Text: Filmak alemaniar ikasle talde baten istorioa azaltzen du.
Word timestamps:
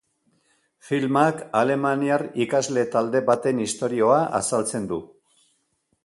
Filmak 0.85 1.41
alemaniar 1.59 2.23
ikasle 2.45 2.85
talde 2.95 3.21
baten 3.27 3.59
istorioa 3.65 4.17
azaltzen 4.39 4.89
du. 4.93 4.99